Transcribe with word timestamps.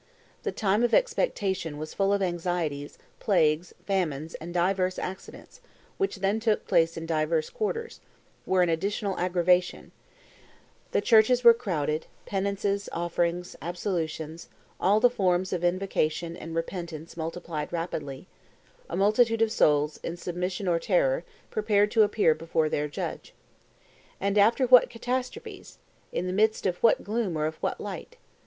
The 0.41 0.51
time 0.51 0.81
of 0.81 0.95
expectation 0.95 1.77
was 1.77 1.93
full 1.93 2.11
of 2.11 2.23
anxieties; 2.23 2.97
plagues, 3.19 3.71
famines, 3.85 4.33
and 4.41 4.51
divers 4.51 4.97
accidents 4.97 5.61
which 5.99 6.15
then 6.21 6.39
took 6.39 6.65
place 6.67 6.97
in 6.97 7.05
divers 7.05 7.51
quarters, 7.51 7.99
were 8.47 8.63
an 8.63 8.69
additional 8.69 9.15
aggravation; 9.19 9.91
the 10.89 11.01
churches 11.01 11.43
were 11.43 11.53
crowded; 11.53 12.07
penances, 12.25 12.89
offerings, 12.91 13.55
absolutions, 13.61 14.49
all 14.79 14.99
the 14.99 15.07
forms 15.07 15.53
of 15.53 15.63
invocation 15.63 16.35
and 16.35 16.55
repentance 16.55 17.15
multiplied 17.15 17.71
rapidly; 17.71 18.25
a 18.89 18.97
multitude 18.97 19.43
of 19.43 19.51
souls, 19.51 19.99
in 20.01 20.17
submission 20.17 20.67
or 20.67 20.79
terror, 20.79 21.23
prepared 21.51 21.91
to 21.91 22.01
appear 22.01 22.33
before 22.33 22.69
their 22.69 22.87
Judge. 22.87 23.35
And 24.19 24.35
after 24.39 24.65
what 24.65 24.89
catastrophes? 24.89 25.77
In 26.11 26.25
the 26.25 26.33
midst 26.33 26.65
of 26.65 26.77
what 26.77 27.03
gloom 27.03 27.37
or 27.37 27.45
of 27.45 27.57
what 27.57 27.79
light? 27.79 28.17